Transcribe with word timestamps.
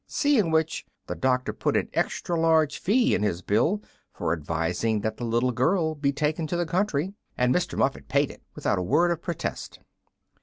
Seeing 0.07 0.49
which, 0.49 0.83
the 1.05 1.13
doctor 1.13 1.53
put 1.53 1.77
an 1.77 1.87
extra 1.93 2.35
large 2.35 2.79
fee 2.79 3.13
in 3.13 3.21
his 3.21 3.43
bill 3.43 3.83
for 4.11 4.33
advising 4.33 5.01
that 5.01 5.17
the 5.17 5.23
little 5.23 5.51
girl 5.51 5.93
be 5.93 6.11
taken 6.11 6.47
to 6.47 6.57
the 6.57 6.65
country; 6.65 7.13
and 7.37 7.53
Mr. 7.53 7.77
Muffet 7.77 8.07
paid 8.07 8.31
it 8.31 8.41
without 8.55 8.79
a 8.79 8.81
word 8.81 9.11
of 9.11 9.21
protest. 9.21 9.77